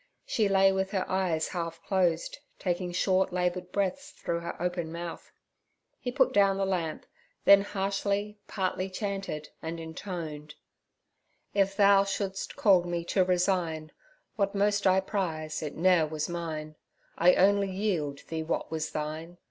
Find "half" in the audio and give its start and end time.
1.49-1.79